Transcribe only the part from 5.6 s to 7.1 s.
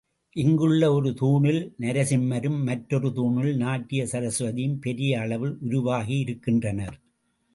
உருவாகியிருக்கின்றனர்.